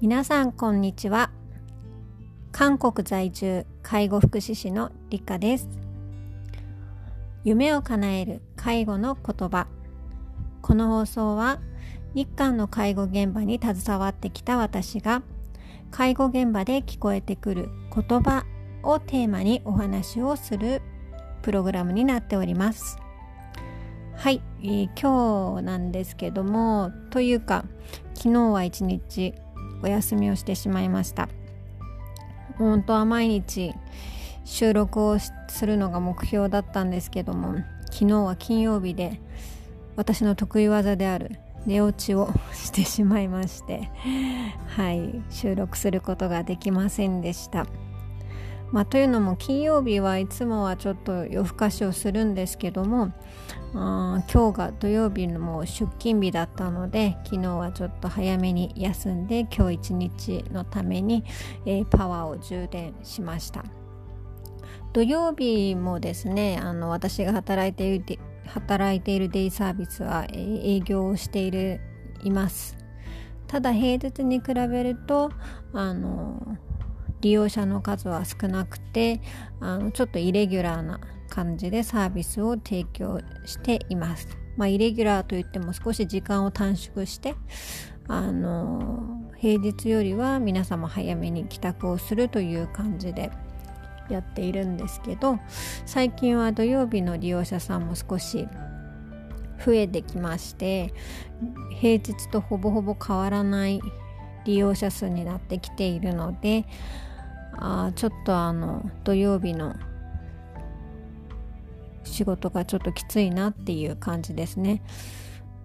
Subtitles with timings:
[0.00, 1.30] 皆さんこんにちは。
[2.52, 5.68] 韓国在住介護福祉士のりかです。
[7.44, 9.66] 夢を叶える介護の言葉。
[10.62, 11.60] この放送は
[12.14, 15.22] 日韓の介護現場に携わってきた私が
[15.90, 18.44] 介護現場で聞こえてくる言葉
[18.82, 20.82] をテーマにお話をする
[21.42, 22.98] プログラムになっております。
[24.16, 27.64] はい、えー、今日なんですけどもというか
[28.14, 29.34] 昨日は一日
[29.82, 31.28] お休みをしてしまいました
[32.58, 33.74] 本当は毎日
[34.44, 37.56] 収録をするのが目標だったんですけども
[37.92, 39.20] 昨日は金曜日で
[39.96, 43.90] 私の得意技である寝落ちをしてしまいまして
[44.68, 47.66] はい収録することができませんでした。
[48.72, 53.12] まあ、というのも金曜日はいつもはちょっと夜更かしをするんですけども
[53.78, 61.24] あ今日が土曜日のもう出勤日だったので昨日はちょっと早めに休んで今日一日のために、
[61.66, 63.64] えー、パワーを充電しました。
[64.94, 71.80] 土曜日もですねあの私が働いている働いているデイサービスは、え、営業をしている
[72.22, 72.78] います。
[73.46, 75.30] ただ平日に比べると
[75.74, 76.56] あの
[77.20, 79.20] 利用者の数は少なくて
[79.60, 81.00] あのちょっとイレギュラーな
[81.36, 84.26] 感じでサービスを提供しています。
[84.56, 87.34] まあ、イレギュラーといっても少し時間を短縮して
[88.08, 93.30] あの平日よりは皆様早めに帰宅をするという感じで
[94.08, 95.38] やっているんですけど
[95.84, 98.48] 最近は土曜日の利用者さんも少し
[99.62, 100.94] 増えてきまして
[101.78, 103.82] 平日とほぼほぼ変わらない
[104.46, 106.64] 利用者数になってきているので
[107.58, 109.74] あちょっとあの土曜日の
[112.06, 114.82] 仕事がちょっときついなっていう感じですね。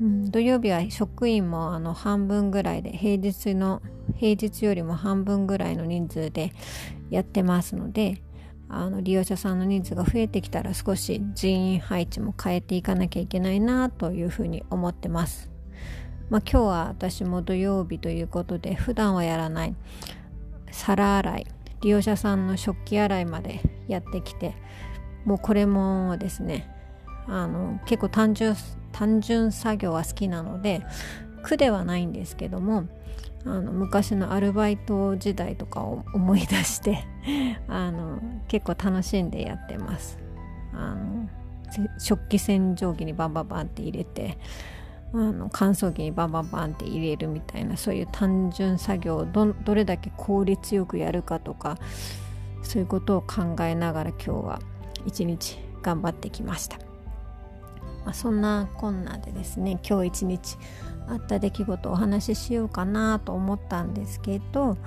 [0.00, 3.82] うん、土曜日は職員もあの半分ぐらいで平日の
[4.16, 6.52] 平日よりも半分ぐらいの人数で
[7.10, 8.22] やってますので
[8.68, 15.50] あの利用者さんの人数が増えてきたら少し人員配置も変えていかなきゃいけないなというふうに思ってます。
[16.30, 19.74] まあ、今日は私も土曜日ということで普段はやらない
[20.70, 21.46] 皿洗い
[21.82, 24.54] 利用者さんの食器洗いまでやってきて
[25.24, 26.68] もうこれもですね
[27.26, 28.56] あの結構単純
[28.92, 30.84] 単純作業は好きなので
[31.42, 32.84] 苦ではないんですけども
[33.44, 37.04] あの昔のアルバイト時代とかを思い出して
[37.68, 40.18] あの結構楽しんでやってます。
[40.74, 41.28] あの
[41.98, 44.36] 食器洗浄機にバンバンバンって入れて
[45.14, 51.78] あの乾燥機にバンバンバンって入れるみたいなそういう単純作業をどどれだけ効率よくやるかとか
[52.62, 54.60] そういうことを考えながら今日は
[55.05, 56.77] 一日頑張ってきました、
[58.05, 60.57] まあ、そんなこんなでですね今日一日
[61.07, 64.77] あった出来事をお話ししようかなと思ったんですけど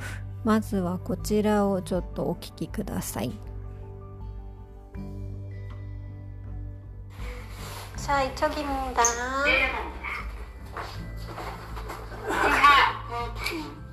[0.45, 3.33] まずはこちらをちょっとお聞きください
[7.97, 9.03] 자 이쪽입니다.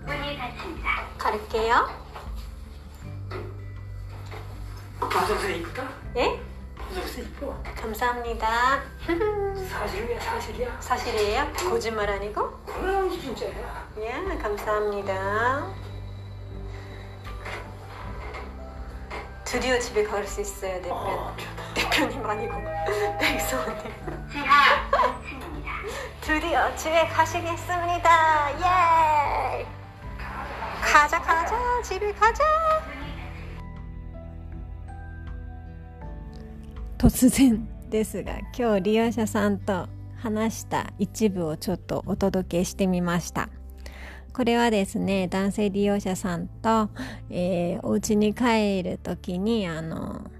[0.07, 1.07] 문이 닫힙니다.
[1.17, 1.89] 갈게요.
[4.99, 5.83] 벗어서 이쁘다?
[5.83, 5.87] 예?
[5.87, 6.00] 벗어서 이
[7.40, 7.56] 뻐.
[7.80, 8.82] 감사합니다.
[9.68, 10.80] 사실이야, 사실이야.
[10.80, 11.52] 사실이에요?
[11.70, 12.50] 거짓말 아니고?
[12.66, 13.88] 그럼 진짜야.
[13.98, 15.66] 예, 감사합니다.
[19.44, 20.94] 드디어 집에 갈 수 있어요, 대표.
[20.94, 21.36] 어,
[21.74, 22.54] 대표님 아니고
[23.20, 23.94] 백소님.
[26.20, 28.50] 드디어 집에 가시겠습니다.
[28.60, 29.66] 예!
[30.82, 32.44] 가자 가자 집에 가자.
[37.22, 43.48] 突然ですが今日利用者さんと話した一部をちょっとお届けしてみました。
[44.32, 46.90] これはですね男性利用者さんと、
[47.30, 50.32] えー、お家に帰る時にあの,、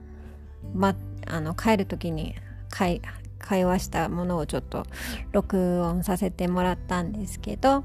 [0.74, 0.96] ま、
[1.28, 2.34] あの帰る時に
[2.68, 3.00] 会
[3.38, 4.84] 会話したものをちょっと
[5.30, 7.84] 録音させてもらったんですけど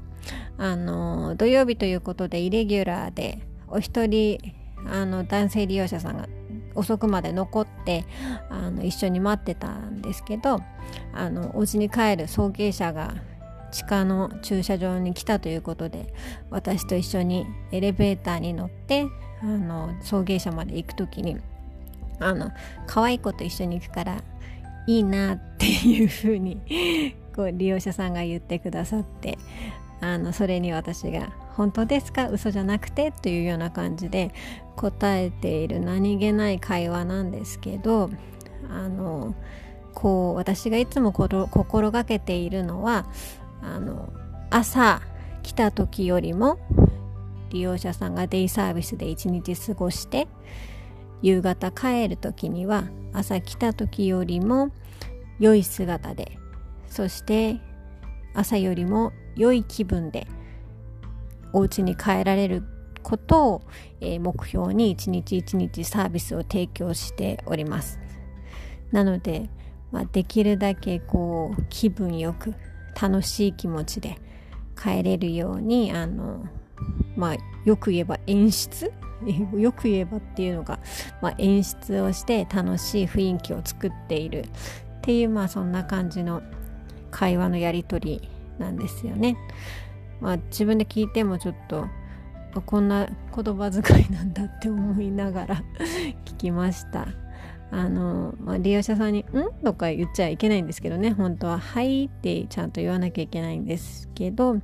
[0.56, 4.40] あの土曜日ということでイレギュラーでお一人
[4.86, 6.28] あの男性利用者さんが
[6.78, 8.04] 遅くまで残って
[8.50, 10.60] あの一緒に待ってたんですけど
[11.12, 13.14] あのお家に帰る送迎車が
[13.70, 16.12] 地下の駐車場に来たということで
[16.50, 19.06] 私と一緒にエレベーターに乗って
[19.42, 21.36] あの送迎車まで行く時に
[22.20, 22.50] あの
[22.86, 24.22] 可愛い子と一緒に行くから
[24.86, 29.38] いいなっていうふうにこう利用者さんが言ってくださって
[30.00, 32.28] あのそれに私が「本当ですか？
[32.28, 34.32] 嘘じゃなくて?」というような感じで
[34.76, 38.10] 答えている何気ない会話なんですけど
[38.70, 39.34] あの
[39.94, 43.06] こう私がいつも心がけているのは
[43.60, 44.12] あの
[44.50, 45.02] 朝
[45.42, 46.58] 来た時よりも
[47.50, 50.28] 利用者さんがデイサービスで一日過ごして
[51.22, 54.70] 夕方帰る時には朝来た時よりも
[55.40, 56.38] 良い姿で
[56.86, 57.56] そして
[58.34, 60.26] 朝よりも良い気分で
[61.52, 62.62] お家に帰られる
[63.02, 63.62] ことを、
[64.00, 67.98] えー、目標に一日一日サービスを提供しております。
[68.92, 69.48] なので、
[69.90, 72.54] まあ、できるだけこう気分よく
[73.00, 74.18] 楽しい気持ちで
[74.80, 76.46] 帰れるようにあの
[77.16, 78.92] まあよく言えば演出？
[79.56, 80.78] よく言えばっていうのが、
[81.20, 84.44] まあ、演出をして楽しい雰囲気を作っている。
[84.98, 86.42] っていうまあそんな感じの
[87.10, 89.36] 会話のやり取りなんですよね。
[90.20, 91.86] まあ自分で聞いてもちょっと
[92.66, 95.62] こんな言葉遣いなんだって思いながら
[96.24, 97.08] 聞きました。
[97.70, 104.58] あの、まあ、利用者さんに「ん?」とか言っちゃいけないんですけどね本当は「はい」ってちゃんと言わなきゃいけないんですけど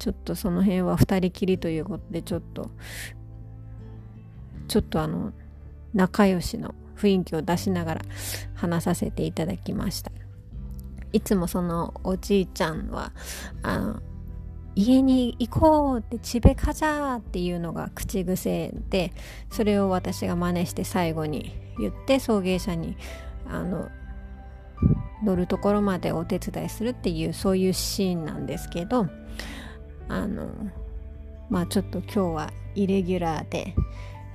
[0.00, 2.70] ちょっとその辺は2人きりということでちょっと
[4.66, 5.32] ちょっとあの
[5.94, 8.02] 仲良しの雰囲気を出しながら
[8.54, 10.10] 話させていただきました
[11.12, 13.12] いつもそのおじいちゃんは
[13.62, 14.00] あの
[14.74, 19.12] 家に行こうってチベカジャーっていうのが口癖で
[19.50, 22.96] それを私が真似して最後に言って送迎車に
[23.46, 23.90] あの
[25.22, 29.08] 乗るところまでお手伝いするっていうそういうシーンなんですけど
[30.08, 30.48] あの
[31.50, 33.74] まあちょっと今日はイレギュラーで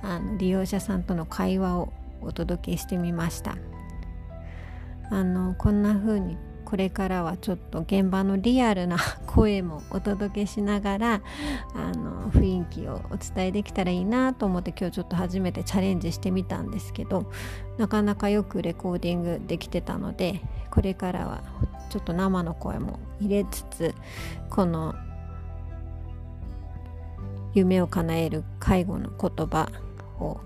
[0.02, 3.56] あの利用者さんとの会話をお届けしてみました。
[5.10, 6.36] あのこんな風に
[6.68, 11.22] これからはちょっと現場のリアルな声もお届けしながら
[11.74, 17.32] あの雰囲気をお伝えできたらいいなと思って今日ちょっと初めてチャレンジしてみたんですけど
[17.78, 21.42] なかなかよくレコーディングできてたのでこれからは
[21.88, 23.94] ちょっと生の声も入れつつ
[24.50, 24.94] この
[27.54, 29.70] 夢を叶える介護の言葉
[30.20, 30.38] を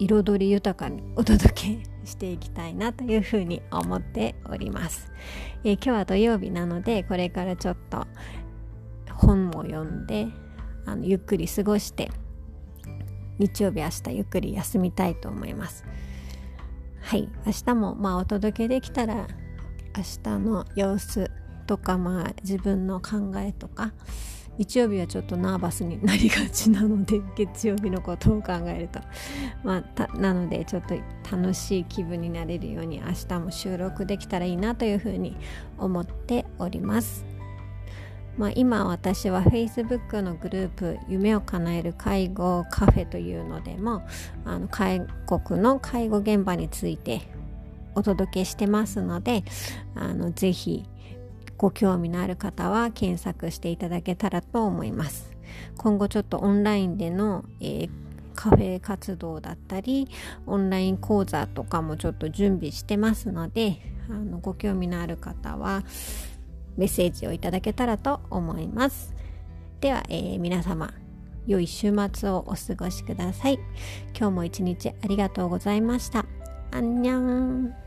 [0.00, 5.12] 彩り豊かにお届けしていきたいなというふうに思っております、
[5.64, 8.06] えー、今日は土曜日なのでこれからちょっと
[9.10, 10.28] 本を読んで
[10.86, 12.10] あのゆっくり過ごして
[13.38, 15.84] 日曜日明日ゆっくり休みたいと思います。
[17.00, 17.28] はい。
[17.44, 19.26] 明日もまあお届けできたら
[19.96, 21.30] 明日の様子
[21.66, 23.92] とかまあ自分の考えとか
[24.58, 29.00] 日曜日はちょっとナーバスになりがちなので月曜日のことを考えると。
[29.62, 30.94] まあなのでちょっと
[31.30, 35.36] 楽しい気分になれるように明日も収録できたらいいなというふうに
[35.78, 37.24] 思っております。
[38.36, 44.02] まあ、今私は Facebook のグループ夢を叶える介護カフェというのでも
[44.44, 47.22] あの介国の介護現場について
[47.94, 49.44] お届けしてますので
[49.94, 50.84] あのぜひ
[51.56, 55.32] ご興味のある方は検索していただけたらと思います。
[55.76, 57.90] 今後ちょっとオンラインでの、えー、
[58.34, 60.08] カフェ活動だったり
[60.46, 65.84] オンライン講座とかもちょっと準備してますのであのご興味のある方は
[66.76, 69.14] メッセージをいただけたらと思います。
[69.80, 70.92] では、えー、皆様
[71.46, 73.58] 良い週末をお過ごしください。
[74.18, 76.26] 今日も一日ありがとうございました。
[76.72, 77.83] アンニャン。